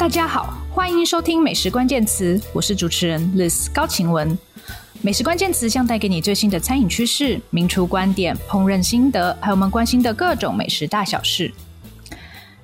[0.00, 4.34] 大家好，欢迎收听美食关键词，我是主持人 Liz 高晴雯。
[5.02, 11.52] 美食关键词将带给你最新的餐饮趋势、名厨观点、烹饪心得，还有我们关心的各种美食大小事。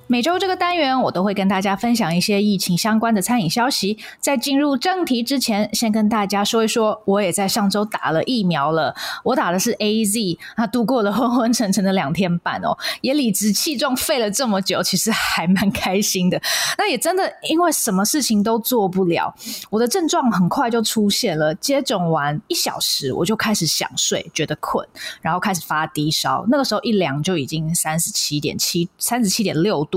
[0.09, 3.97] 每周这个单元，我都会跟大家分享一些疫情相关的餐饮消息。
[4.21, 8.95] 在进入正题之前，先跟大家说一说，我也在上周打了疫苗了。
[9.25, 16.41] 我打的是 AZ，那度过了昏昏沉沉的两天半哦，也理直气壮废了这么久，其实还蛮开心的。
[16.77, 19.35] 那也真的因为什么事情都做不了，
[19.69, 21.53] 我的症状很快就出现了。
[21.55, 24.87] 接种完一小时，我就开始想睡，觉得困，
[25.19, 26.45] 然后开始发低烧。
[26.47, 29.96] 那个时候一量就已经三十七点七、三十七点六度。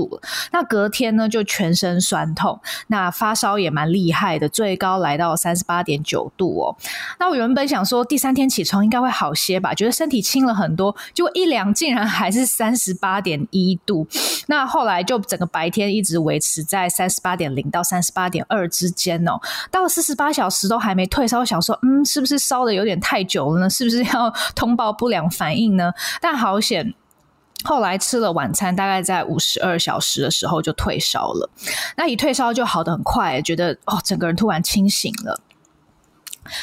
[0.51, 6.75] 那隔天呢，就全身酸痛，那发烧也蛮厉害的，最高来到三十八点九度哦。
[7.19, 14.07] 那我原本想说第三天起床应该会好些吧，觉得身体轻了很多，结果一量竟然还是三十八点一度。
[14.47, 19.39] 那后来就整个白天一直维持在三十八点零到三十八点二之间哦。
[19.69, 23.69] 到了四十八小时都还没退烧，想说嗯，是不是烧得有点太久了呢？
[23.69, 25.91] 是不是要 通报不良反应呢？
[26.21, 26.93] 但好险。
[27.63, 31.49] 后来吃了晚餐，大概在五十二小时的时候就退烧了。
[31.95, 35.39] 那一退烧就好的很快，觉得哦，整个人突然清醒了。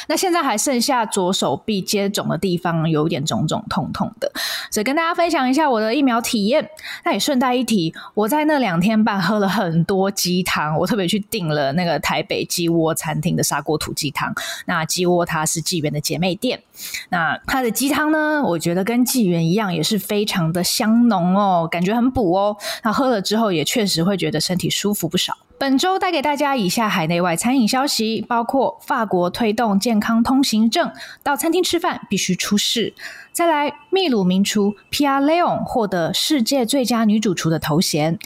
[0.07, 4.31] 那现在还剩下左手臂接种的地方有点肿肿痛痛的，
[4.71, 6.69] 所以跟大家分享一下我的疫苗体验。
[7.03, 14.33] 那也顺带一提，我在那两天半喝了很多鸡汤，我特别去订了那个台北鸡窝餐厅的砂锅土鸡汤。
[14.65, 16.61] 那鸡窝它是纪元的姐妹店，
[17.09, 22.57] 那它的鸡汤呢，我觉得跟纪元一样，也是非常的香浓哦，感觉很补哦。
[22.83, 25.37] 那喝了之后也确实会觉得身体舒服不少。
[25.59, 30.89] 本周带给大家以下海内外餐饮消息，包括法国推动健康通行证，
[31.21, 32.93] 到餐厅吃饭必须出示；
[33.33, 38.17] 再来，秘鲁名厨 Pia Leon 获得世界最佳女主厨的头衔。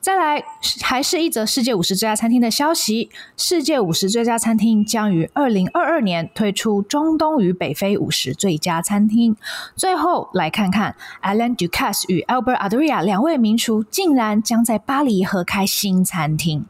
[0.00, 0.42] 再来，
[0.82, 3.10] 还是一则世界五十最佳餐厅的消息。
[3.36, 9.36] 世界五十最佳餐厅将于二零二二年推出中东与北非五十最佳餐厅。
[9.76, 16.64] 最后，来看看 Alan Ducasse 与 Albert Adria 两位名厨竟然将在巴黎合开新餐厅。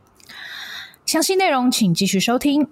[1.07, 2.67] 详细内容请继续收听。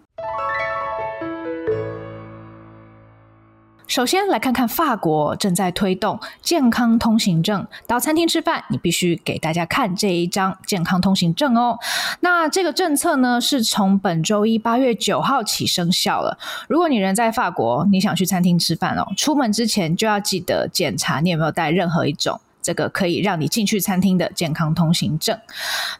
[3.87, 11.79] 首先来看看法国正在推动健康通行证，到餐厅吃饭，你必须给大家看这一张健康通行证哦。
[12.21, 16.37] 那这个政策呢，是从本周一八月九号起生效了。
[16.69, 22.41] 如果你人在法国，你想去餐厅吃饭哦，出门之前就要记得检查你有没有带任何一种。
[22.67, 25.39] 这个可以让你进去餐厅的健康通行证，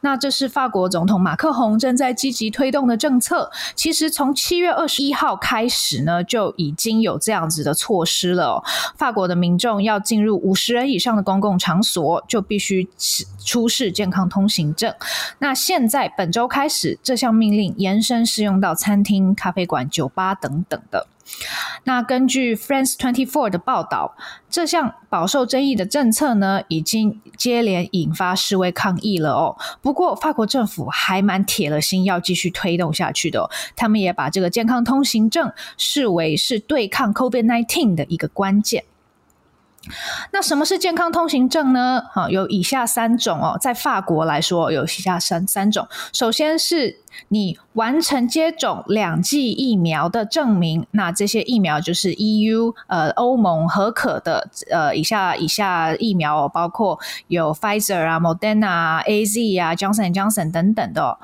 [0.01, 3.49] 那这是法国总统马克宏正在积极推动的政策。
[3.77, 8.61] 其实从七月二十一号开始呢，就已经有这样子的措施了。
[8.97, 12.89] 法国的民众要进入五十人以上的公共场所，就必须
[13.45, 14.93] 出示健康通行证。
[15.39, 21.07] 那现在本周开始，这项命令延伸适用到餐厅、咖啡馆、酒吧等等的。
[21.85, 24.17] 那根据 France Twenty Four 的报道，
[24.49, 29.57] 这项饱受争议的政策呢，已经接连引发示威抗议了哦。
[29.83, 33.51] 不过，法国政府还蛮铁了心要继续推动下去的哦。
[33.75, 38.85] 他们也把这个健康通行证视为是对抗 COVID-19 的一个关键。
[40.33, 42.03] 那什么是健康通行证呢？
[42.13, 45.87] 好，有以下三种哦，在法国来说有以下三三种。
[46.13, 46.99] 首先是
[47.29, 56.99] 你完成接种两剂疫苗的证明，那这些疫苗就是 EU 呃欧盟核可的呃以下以下疫苗，包括
[57.29, 61.19] 有 Pfizer 啊、Moderna 啊、AZ 啊、Johnson Johnson 等等的。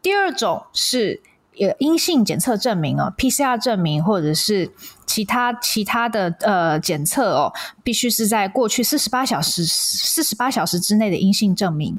[0.00, 1.22] 第二种是。
[1.58, 4.70] 呃，阴性检测证明哦，PCR 证明或者是
[5.06, 7.52] 其他其他的呃检测哦，
[7.82, 11.98] 必须是在过去四十八小时四十八小时之内的阴性证明。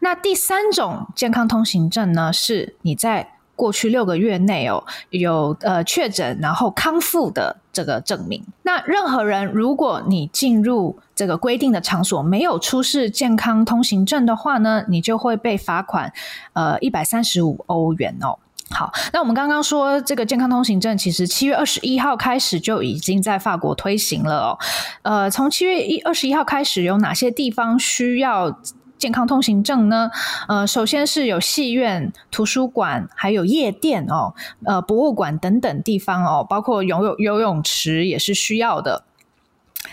[0.00, 8.42] 那第三种健康通行证呢，是你在过去六个月内哦有呃确诊然后康复的这个证明。
[8.62, 16.12] 那任何人如果你进入这个规定的场所没有出示健康通行证的话呢，你就会被罚款
[16.52, 18.38] 呃一百三十五欧元哦。
[18.72, 24.58] 好，那我们刚刚说这个健康通行证，其实七月二十一号开始就已经在法国推行了哦。
[25.02, 28.60] 呃，从七月一二十一号开始，有哪些地方需要
[28.96, 30.10] 健康通行证呢？
[30.46, 34.34] 呃，首先是有戏院、图书馆，还有夜店哦，
[34.64, 39.04] 呃，博物馆等等地方哦，包括游泳游泳池也是需要的。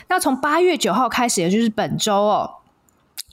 [0.08, 2.57] 那从八月九号开始，也就是本周哦。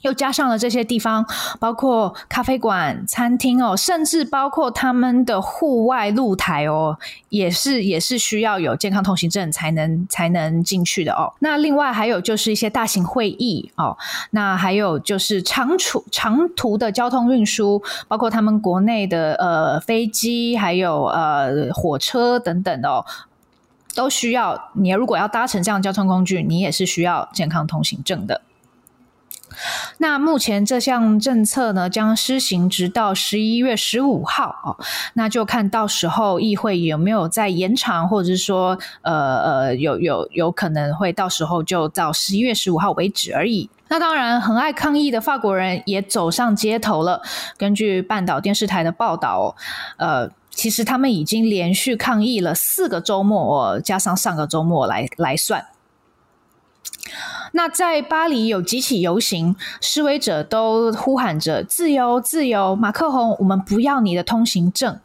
[0.01, 1.25] 又加上了这些地方，
[1.59, 6.97] 包括咖啡馆、餐厅哦，甚至包括他们的户外露台哦，
[7.29, 11.33] 也是也是需要有健康通行证才能才能进去的哦。
[11.39, 13.97] 那另外还有就是一些大型会议哦，
[14.29, 23.03] 那还有就是长途长途的交通运输，包括他们国内的呃飞机，还有呃火车等等哦，
[23.95, 24.69] 都需要。
[24.73, 28.41] 你如果要搭乘这样交通工具，你也是需要健康通行证的。
[29.97, 34.77] 那目前这项政策呢，将施行直到十一月十五号哦，
[35.13, 43.69] 那就看到时候议会有没有再延长，或者是说，呃呃，有有有可能会到时候就到十一月十五号为止而已。
[43.87, 47.21] 那当然，很爱抗议的法国人也走上街头了。
[47.55, 49.55] 根据半岛电视台的报道，
[49.97, 55.63] 呃，其实他们已经连续抗议了四个周末，加上上个周末来来算。
[57.51, 62.75] 那在巴黎有几起游行，示威者都呼喊着“自由，自由”。
[62.75, 64.99] 马克宏，我们不要你的通行证。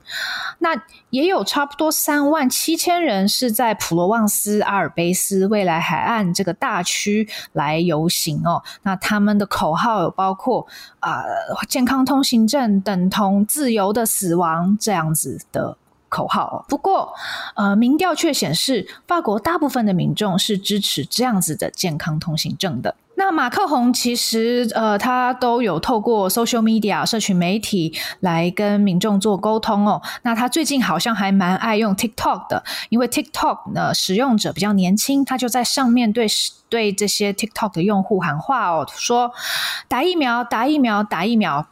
[0.58, 0.70] 那
[1.10, 8.62] 也有差不多三万七千人是在普罗旺斯、阿尔卑斯、未来海岸这个大区来游行哦。
[8.82, 10.66] 那他们的口号有包括
[10.98, 11.22] 啊、
[11.68, 15.76] 健康通行证等同自由的死亡这样子的。
[16.10, 16.66] 口号。
[16.68, 17.14] 不过，
[17.54, 22.96] 呃，民调却显示，法国大部分的民众是支持这样子的健康通行证的。
[23.16, 30.00] 那马克宏其实，呃，他都有透过 social media 社群媒体来跟民众做沟通哦。
[30.22, 36.26] 那他最近好像还蛮爱用 TikTok 的，因为 TikTok 呢使用者比较年轻，他就在上面对
[36.70, 39.32] 对这些 TikTok 的用户喊话哦，说
[39.86, 41.66] 打疫苗，打疫苗，打疫苗。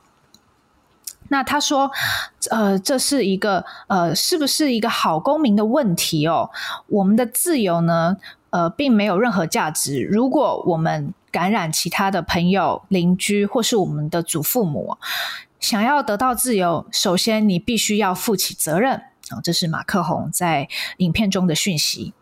[1.31, 1.91] 那他说，
[2.51, 6.51] 呃，这是一个呃，是不是一个好公民的问题哦？
[6.87, 8.17] 我们的自由呢，
[8.51, 10.03] 呃，并没有任何价值。
[10.03, 14.97] 如果我们感染其他的朋友、邻居或是我们的祖父母，
[15.61, 18.95] 想要得到自由，首先你必须要负起责任
[19.31, 20.69] 啊，这是马克宏在
[20.99, 22.15] 影片中的讯息。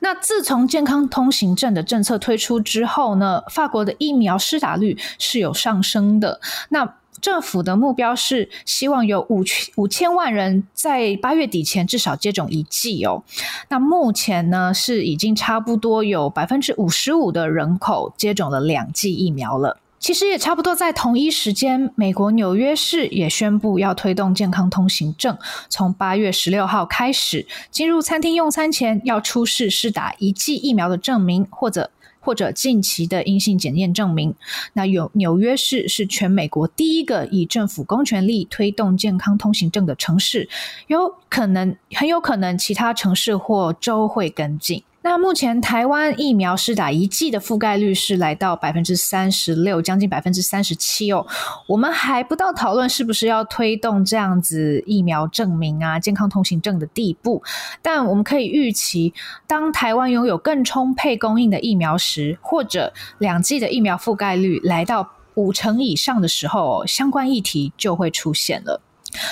[0.00, 6.38] 那自从健康通行证的政策推出之后呢，法国的疫苗施打率是有上升的。
[6.68, 13.22] 那政府的目标是希望有五千五千万人在八月底前至少接种一剂哦。
[13.68, 19.78] 那目前呢，是已经差不多有百分之五十五的人口接种了两剂疫苗了。
[20.04, 25.38] 其实也差不多在同一时间，美国纽约市也宣布要推动健康通行证，
[25.70, 31.90] 从八月十六号开始，进入餐厅用餐前要出示施打一剂疫苗的证明，或者。
[32.20, 34.34] 或者近期的阴性检验证明。
[34.72, 40.48] 那有纽约市是全美国第一个以政府公权力推动健康通行证的城市，
[40.86, 44.82] 有可能，很有可能其他城市或州会跟进。
[45.06, 51.26] 那目前台湾疫苗施打一剂的覆盖率是来到百分之三十六，将近百分之三十七哦。
[51.66, 57.42] 我们还不到讨论是不是要推动这样子疫苗证明啊、健康通行证的地步，
[57.82, 59.12] 但我们可以预期，
[59.46, 68.80] 当台湾拥有更充沛供应的疫苗时，或者两剂的疫苗覆盖率来到五成以上的时候，相关议题就会出现了。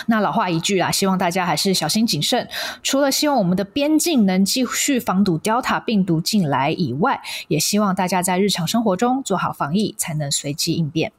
[0.07, 2.49] 那老话一句啊，希望大家还是小心谨慎。
[2.83, 11.13] 除了希望我们的边境能继续防堵 Delta 病毒进来以外，也希望大家在日常生活中做好防疫，才能随机应变。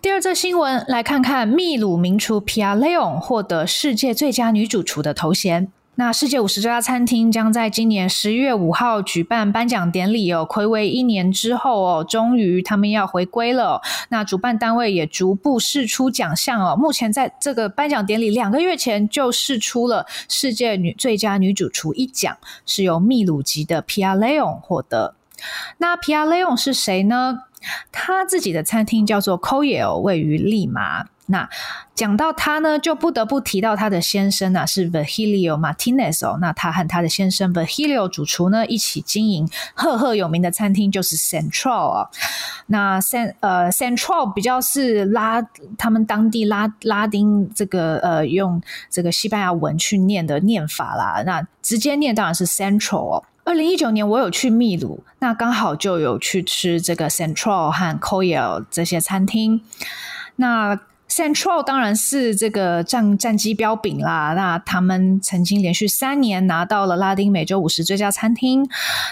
[0.00, 5.70] 第二则新闻，来看看秘鲁名厨 Pia León 获得世界最佳女主厨的头衔。
[5.96, 13.82] 那世界五十家餐厅将在今年十一月五号举办颁奖典礼哦，睽违一年之后哦，终于他们要回归了。
[14.08, 16.74] 那主办单位也逐步试出奖项哦。
[16.74, 25.14] 目前在这个颁奖典礼两个月前就试出了世界女最佳女主厨一奖，是由秘鲁籍的 Pia León 获得。
[25.76, 27.40] 那 Pia León 是谁呢？
[27.92, 31.04] 他自己的餐厅叫做 Coyle，位于利马。
[31.26, 31.48] 那
[31.94, 36.38] 讲到他呢，就不得不提到他的先生啊，是 Virgilio Martinez 哦。
[36.40, 42.08] 那他和他的先生 Virgilio 主厨呢，一起经营赫赫有名的餐厅，就是 Central 啊。
[42.66, 45.40] 那 Cent 呃 Central 比较是拉
[45.78, 48.60] 他们当地拉拉丁这个呃用
[48.90, 51.22] 这个西班牙文去念的念法啦。
[51.24, 53.24] 那直接念当然是 Central 哦。
[53.44, 59.62] 二零一九年我有去秘鲁，那刚好就有去吃这个 Central 和 Collell 这些餐厅。
[60.36, 60.78] 那
[61.14, 64.32] Central 当然是这个战战绩标炳啦。
[64.34, 68.66] 那他们曾经连续三年拿到了拉丁美洲五十最佳餐厅。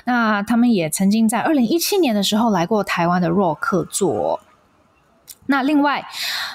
[0.07, 4.41] 那他们也曾经在二零一七年的时候来过台湾的洛克座。
[5.47, 6.07] 那另外，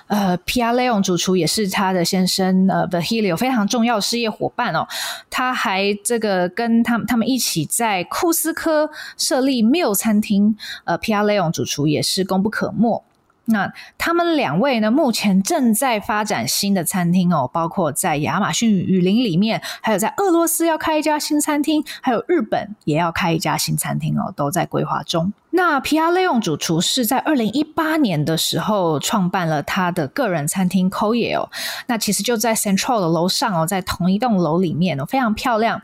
[0.07, 4.87] 呃，Pia Leon 主厨也是他的先生呃，Vahilio 非常重要的事业伙伴哦。
[5.29, 13.03] 他还这个跟他们他们一起在库斯科设立 Mill 餐厅，呃，Pia Leon 主厨也是功不可没。
[13.45, 25.31] 那他们两位呢，目前正在发展新的餐厅哦，包括在亚马逊雨林里面，还有在俄罗斯要开一家新餐厅，还有日本也要开一家新餐厅哦，都在规划中。
[25.51, 31.49] 那 Pia Leon 主厨是在二零一八年的时候创办了他的个人餐厅 Koye 哦，
[31.87, 35.81] 那其实就在 Central 的楼上哦，在同一栋楼里面哦，非常漂亮。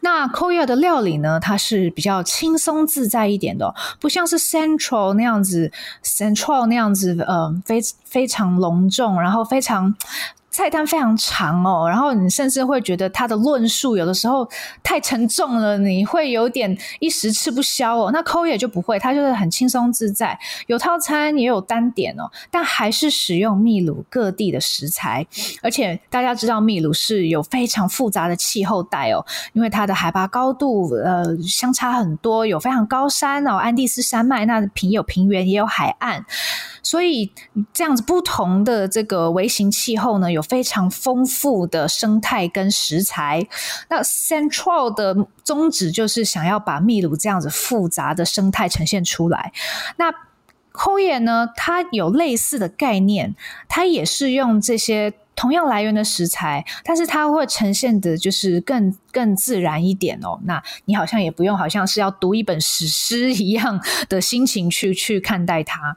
[0.00, 5.70] 那 Koya 的料理呢，它是比较轻松自在一点的，不像是 Central 那样子
[6.04, 9.94] ，Central 那样子，呃，非非常隆重，然后非常。
[10.50, 14.48] 菜单非常长哦，然后你甚至会觉得他的论述有的时候
[14.82, 18.10] 太沉重了，你会有点一时吃不消哦。
[18.12, 25.24] 那 Koye 就不会，它就是很轻松自在，有套餐也有单点哦，但还是使用秘鲁各地的食材，
[25.62, 36.26] 而且大家知道秘鲁是有非常复杂的气候带哦，因为它的海拔高度呃相差很多，有非常高山哦，安第斯山脉，那平有平原也有海岸。
[36.82, 37.32] 所以
[37.72, 43.46] 这样子不同的这个微型气候呢，有非常丰富的生态跟食材。
[43.88, 49.52] 那 Central 的宗旨就是想要把秘鲁这样子复杂的生态呈现出来。
[49.96, 50.12] 那
[50.72, 53.34] Koye 呢，它有类似的概念，
[53.68, 60.38] 它也是用这些同样来源的食材，但是它会呈现的就是更更自然一点哦。
[60.44, 65.96] 那你好像也不用好像是要读一本史诗一样的心情去去看待它。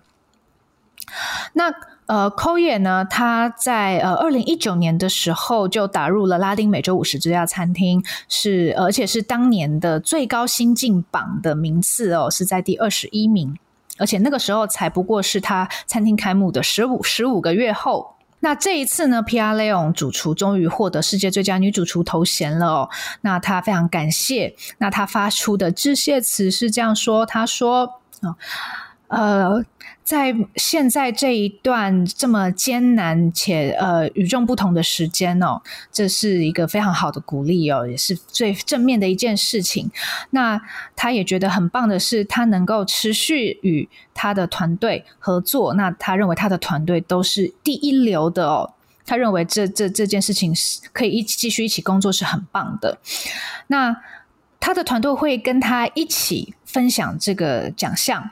[1.53, 1.72] 那
[2.05, 13.58] 呃，Koye 呢，他在呃二零一九年的时候就打入了拉丁美洲五十最佳餐厅，是而且是当年的最高新晋榜的名次哦，是在第二十一名，
[13.98, 18.15] 而且那个时候才不过是他餐厅开幕的十五十五个月后。
[18.41, 22.89] 那这一次呢，Pia Leon 主厨终于获得世界最佳女主厨头衔了哦，
[23.22, 28.36] 那他非常感谢，那他发出的致谢词是这样说，他说哦。
[29.15, 29.65] 呃，
[30.03, 39.89] 在现在这一段这么艰难且呃与众不同的时间哦，这是一个非常好的鼓励哦，也是最正面的一件事情。
[40.32, 40.62] 那
[40.96, 45.74] 他也觉得很棒的是，他能够持续与他的团队合作。
[45.75, 48.74] 那他认为他的团队都是第一流的哦。
[49.05, 52.98] 他认为这这这件事情是可以一起继续一起工作是很棒的。
[53.67, 53.96] 那
[54.60, 58.32] 他的团队会跟他一起分享这个奖项。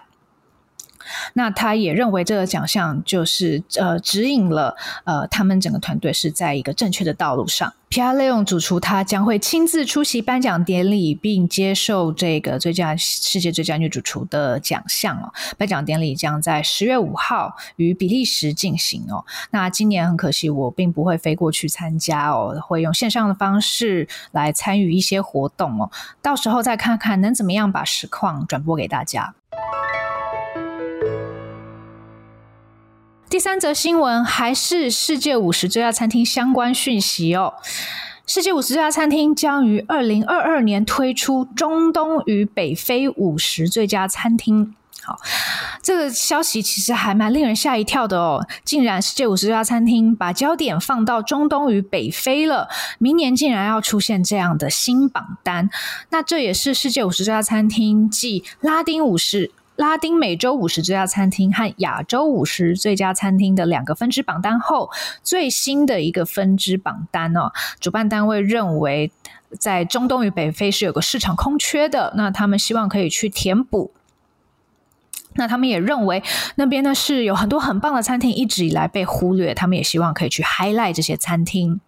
[1.34, 7.74] 那他也认为这个奖项就是呃指引了呃他们整个团队是在一个正确的道路上。
[7.90, 15.34] Pia Leon 主厨他将会亲自出席颁奖典礼，并接受这个最佳世界最佳女主厨的奖项哦。
[15.58, 19.26] 颁奖典礼将在十月五号于比利时进行哦。
[19.50, 25.92] 那今年很可惜我并不会飞过去参加哦，会用线上的方式来参与一些活动哦。
[26.22, 29.36] 到时候再看看能怎么样把实况转播给大家。
[33.32, 37.54] 第三则新闻还是世界五十最佳餐厅相关讯息哦。
[38.28, 44.76] 世界五十最佳餐厅将于二零二二年推出中东与北非五十最佳餐厅。
[45.02, 45.18] 好，
[45.82, 48.46] 这个消息其实还蛮令人吓一跳的哦。
[48.66, 52.68] 竟然世界五十最佳餐厅把焦点放到中东与北非了，
[53.00, 55.70] 明年竟然要出现这样的新榜单。
[56.10, 59.52] 那这也是世界五十最佳餐厅继拉丁五十。
[59.82, 64.92] 拉丁美洲五十最佳餐厅和亚洲五十最佳餐厅的两个分支榜单后，
[65.24, 69.12] 最新的一个分支榜单哦，主办单位认为
[69.58, 73.92] 在中东与北非是有个市场空缺的，那他们希望可以去填补。
[75.34, 76.22] 那他们也认为
[76.54, 81.82] 那边呢是有很多很棒的餐厅，一直以来被忽略，他们也希望可以去 highlight 这些餐厅。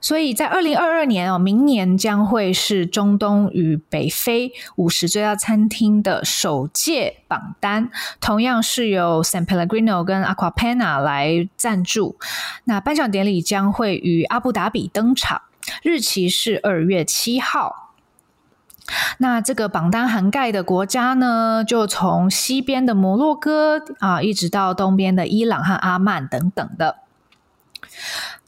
[0.00, 7.90] 所以在二零二二年哦，明年将会是中东与北非五十最佳餐厅的首届榜单，
[8.20, 12.16] 同样是由 San Pellegrino 跟 Aqua Panna 来赞助。
[12.64, 15.42] 那颁奖典礼将会于阿布达比登场，
[15.82, 17.92] 日期是二月七号。
[19.18, 26.96] 那这个榜单涵盖的国家呢，就从西边的摩洛哥啊，一直到东边的伊朗和阿曼等等的。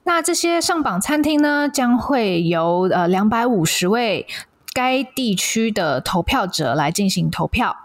[0.05, 4.27] 那这些上榜餐厅呢，将会由呃两百五十位
[4.73, 7.77] 该地区的投票者来进行投票。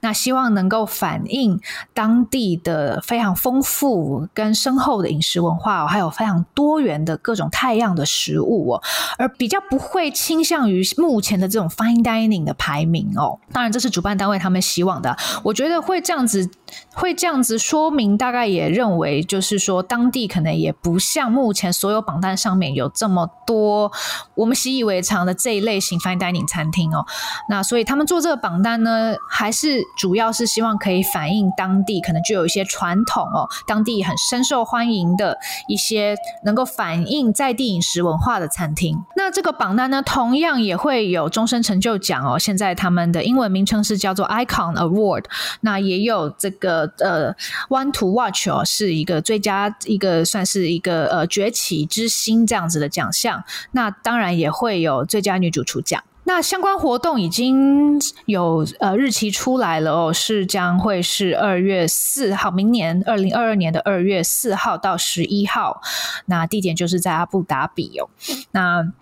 [0.00, 1.60] 那希望能够反映
[1.92, 8.82] 当地的非常丰富跟深厚的饮食文化哦，还有非常多元的各种太阳的食物哦，
[9.18, 13.40] 而比较不会倾向于目前的这种 fine dining 的排名哦。
[13.50, 15.16] 当然，这是主办单位他们希望的。
[15.42, 16.48] 我觉得会这样子，
[16.94, 23.92] 会这样子说明，大概也认为就是说，当地可能也不像目前所有榜单上面有这么多
[24.34, 27.04] 我们习以为常的这一类型 fine dining 餐厅哦。
[27.48, 39.04] 那所以他们做这个榜单呢，还是主要是希望可以反映当地可能具有一些传统哦，当地很深受欢迎的一些能够反映在地饮食文化的餐厅。
[39.16, 42.38] 那这个榜单呢，同样也会有终身成就奖哦。
[42.38, 45.24] 现在他们的英文名称是叫做 Icon Award，
[45.60, 47.32] 那也有这个呃
[47.68, 53.44] One to Watch 哦，是一个最佳一个算是一个呃崛起之星这样子的奖项。
[53.72, 56.02] 那当然也会有最佳女主厨奖。
[56.24, 65.80] 那相关活动已经有呃日期出来了哦，是将会是二月四号，明年二零二二年的二月四号到十一号，
[66.24, 68.10] 那地点就是在阿布达比哦，
[68.50, 68.92] 那。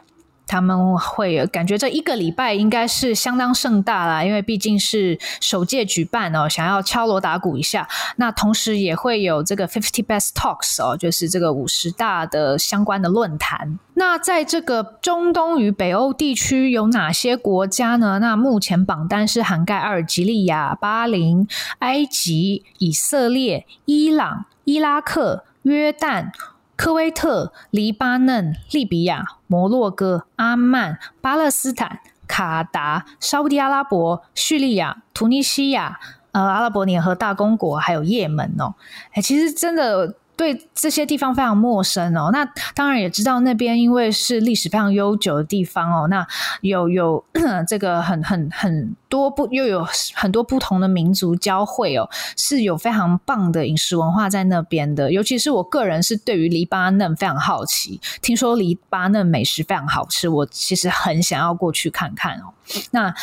[0.47, 7.89] 他们会感觉这一个礼拜应该是相当盛大啦，因为毕竟是首届举办哦，想要敲锣打鼓一下。
[8.17, 13.79] 那同时也会有这个 Fifty Best Talks 哦，就是这个五十大的相关的论坛。
[13.95, 18.19] 那在这个中东与北欧地区有哪些国家呢？
[18.19, 21.47] 那目前榜单是涵盖阿尔及利亚、巴林、
[21.79, 26.33] 埃及、以色列、伊朗、伊拉克、约旦。
[26.77, 36.01] 科威特、黎巴嫩、利比亚、摩洛哥、阿曼、巴勒斯坦、卡达、沙乌地阿拉伯、叙利亚、突尼西亚、
[36.33, 38.75] 呃，阿拉伯联合大公国，还有也门哦。
[39.13, 40.17] 哎，其实真的。
[40.37, 46.27] 对这些地方非常陌生哦，那当然也知道那边因为是历史非常悠久的地方哦，那
[46.61, 47.25] 有有
[47.69, 62.53] 这个很很很多不又有很多不同的民族交汇哦，是有非常棒的饮食文化在那边的，尤其是我个人是对于黎巴嫩非常好奇，听说黎巴嫩美食非常好吃，我其实很想要过去看看哦，
[62.91, 63.15] 那。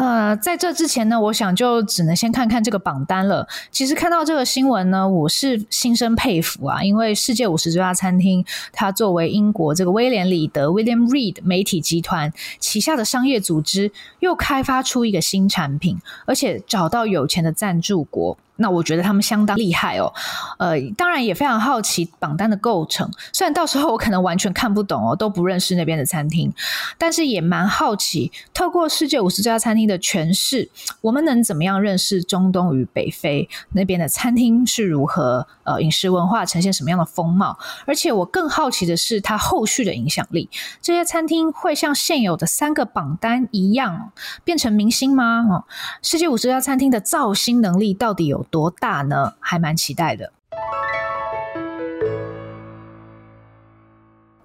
[0.00, 3.46] 呃，在这之前呢，我想就只能先看看这个榜单了。
[3.70, 8.42] 其实看到这个新闻呢，我是心生佩服啊，因为世界五十最佳餐厅，
[8.72, 18.38] 它作为英国这个威廉里德 （William Reed） 媒体集团旗下的商业组织，又开发出一个新产品，而且找到有钱的赞助国。
[18.60, 20.12] 那我觉得他们相当厉害哦，
[20.58, 23.10] 呃，当然也非常好奇榜单的构成。
[23.32, 26.52] 虽然到时候我可能完全看不懂哦，都不认识那边的餐厅，
[26.98, 30.70] 但是也蛮好奇，透过世界五十家餐厅的诠释，
[31.00, 37.58] 我们能怎么样认识中东与北非那边的餐厅是如何，呃，饮食文化呈现什么样的风貌？
[37.86, 40.50] 而且我更好奇的是，它后续的影响力，
[40.82, 44.12] 这些餐厅会像现有的三个榜单一样
[44.44, 45.46] 变成明星吗？
[45.48, 45.64] 哦，
[46.02, 49.34] 世界五十家餐厅的造星能力到底有多大呢？
[49.40, 50.32] 还蛮期待的。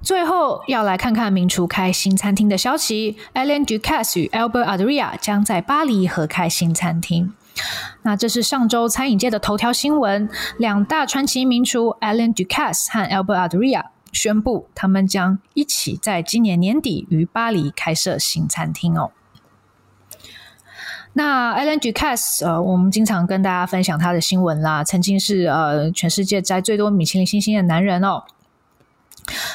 [0.01, 7.33] 最后要来看看名厨开新餐厅的消息，Alain Ducasse 与 Albert Adria 将在巴黎合开新餐厅。
[8.03, 19.11] 那这是上周餐饮界的头条新闻，两大传奇名厨 Alain Ducasse 和 Albert Adria 宣布，他们将一起在今年年底于巴黎开设新餐厅哦。
[21.17, 24.83] 那 Alan Ducasse，呃，我们经常跟大家分享他的新闻啦。
[24.83, 28.23] 曾经是呃全世界摘最多米其林星星的男人哦。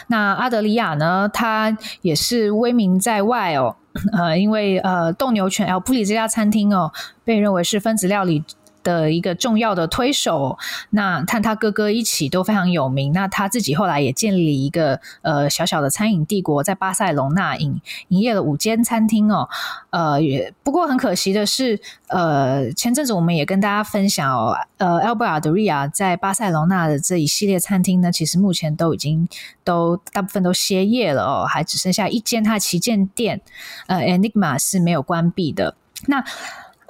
[0.06, 3.76] 那阿德里亚呢，他也是威名在外哦。
[4.16, 5.78] 呃，因为呃斗牛犬 L.
[5.78, 6.92] 布里这家餐厅哦，
[7.24, 8.42] 被认为是分子料理
[8.82, 10.58] 的一个重要的推手，
[10.90, 13.12] 那和他哥哥一起都非常有名。
[13.12, 19.48] 那他自己后来也建立一个呃小小的餐饮帝国，在巴塞隆纳营营业了五间餐厅哦。
[19.90, 20.18] 呃，
[20.62, 29.28] 不过很可惜的是，呃，前阵子我们也跟大家分享哦，呃，Albert Adria 在巴塞隆纳的这一系列餐厅呢，其实目前都已经
[29.64, 33.40] 都大部分都歇业了哦，还只剩下一间他旗舰店，
[33.86, 35.74] 呃，Enigma 是没有关闭的。
[36.06, 36.24] 那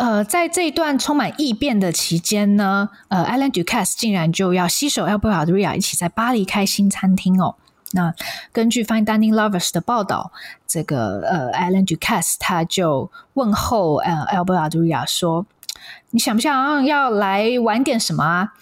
[0.01, 7.57] 呃，在这一段充满异变的期间呢，呃，Alan Ducasse 竟然就要携手 Albert Adria 一起在巴黎开新餐厅哦。
[7.93, 8.15] 那
[8.51, 10.33] 根据 Fine Dining Lovers 的报道，
[10.67, 15.45] 这个呃，Alan Ducasse 他就问候呃 Albert Adria 说
[16.13, 18.55] ：“你想不想要来玩点什么啊？”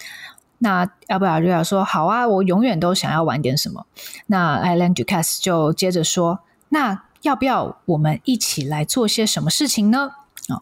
[0.59, 3.85] 那 Albert Adria 说：“好啊，我永远都想要玩点什么。”
[4.27, 10.11] 那 Alan Ducasse 就接着说：“那要不要我们一起来做些什么事情呢？”
[10.49, 10.61] 哦，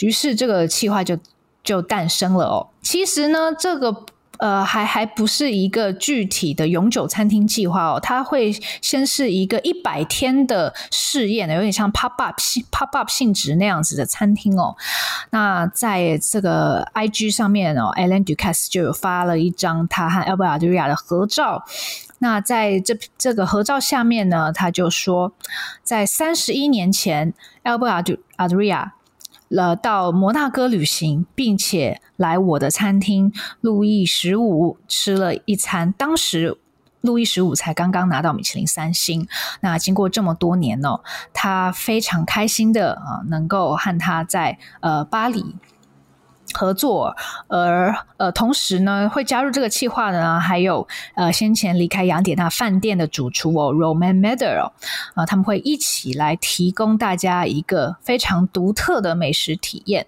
[0.00, 1.18] 于是这个企划就
[1.64, 2.68] 就诞生了哦。
[2.82, 4.04] 其实呢，这个
[4.38, 12.34] 呃，还还不是一个具体的永久餐厅计划哦，它会先是一个一百天的试验，有点像 pop up
[12.72, 14.74] pop up 性质那样子的餐厅哦。
[15.30, 21.64] 那在这个 IG 上面哦，Alan Ducasse 就有发了一张他和 Albert Adria 的合照。
[22.18, 25.32] 那在这这个合照下面呢，他就说，
[25.84, 27.32] 在三十一年前
[27.62, 28.90] ，Albert Adria
[29.52, 35.92] 了到摩纳哥旅行，并且来我的餐厅路易十五吃了一餐。
[35.92, 36.56] 当时
[37.02, 39.28] 路易十五才刚刚拿到米其林三星。
[39.60, 41.00] 那经过这么多年呢，
[41.34, 45.54] 他非常开心的啊，能够和他在呃巴黎。
[46.52, 47.14] 合作，
[47.48, 54.72] 而呃，同时呢，会加入这个计划的呢，还有呃，先前离开雅典娜饭店的主厨哦，Roman Mader 哦，
[55.14, 60.06] 啊，他们会一起来提供大家一个非常独特的美食体验。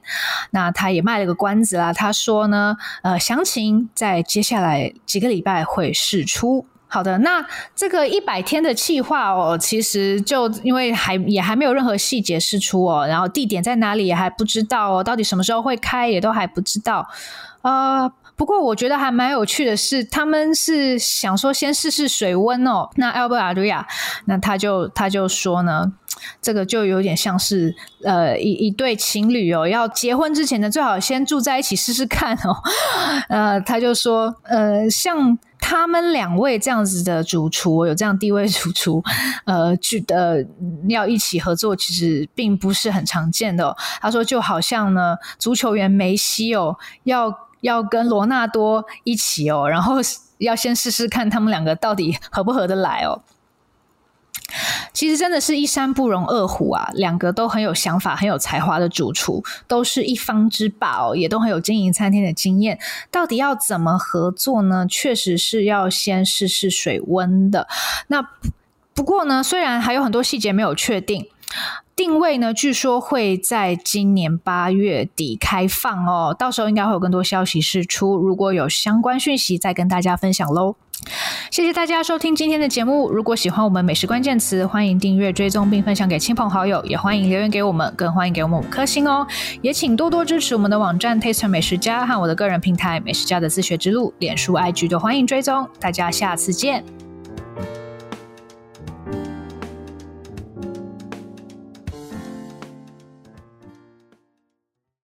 [0.51, 6.67] 那他也卖了个关子啦，他说呢，呃，详情在接下来几个礼拜会释出。
[6.95, 17.05] 好的，那这个一百天的计划哦，其实就因为还也还没有任何细节释出哦，然后地点在哪里也还不知道哦，到底什么时候会开也都还不知道。
[17.63, 22.89] 呃，不过我觉得还蛮有趣的是，他们是想说先试试水温哦。
[22.97, 23.85] 那 Albert Adria，
[24.27, 25.93] 那他就他就说呢，
[26.43, 32.57] 这个就有点像是呃一一对情侣哦，要结婚之前呢，最好先住在一起试试看哦。
[33.29, 35.39] 呃，他就说呃像。
[35.67, 39.03] 他们两位这样子的主厨，有这样地位主厨，
[39.47, 40.45] 呃，觉得
[40.91, 43.75] 要一起合作，其实并不是很常见的。
[44.03, 49.95] 他说，就好像呢，足球员梅西哦，要要跟罗纳多一起哦，然后
[50.37, 53.23] 要先试试看他们两个到底合不合得来哦。
[54.93, 62.79] 其实真的是一山不容二虎啊，两个都很有想法、很有才华的主厨，都是一方之霸哦，也都很有经营餐厅的经验。
[63.11, 64.87] 到底要怎么合作呢？
[64.87, 67.67] 确实是要先试试水温的。
[68.09, 68.29] 那
[68.93, 71.27] 不过呢，虽然还有很多细节没有确定，
[71.97, 78.17] 定位呢，据说会在今年八月底开放哦，到时候应该会有更多消息释出。
[78.17, 80.75] 如果有相关讯息，再跟大家分享喽。
[81.51, 83.11] 谢谢大家收听今天的节目。
[83.11, 89.27] 如果喜欢我们美食关键词，欢迎订阅、追踪并分享给亲朋好友，也欢迎留言给我们，更欢迎给我们五颗星哦。
[89.61, 95.69] 也请多多支持我们的网站 Taste 美食家和我的个人平台美食家的自学之路，脸书、IG 都欢迎追踪。
[95.79, 97.04] 大家下次见。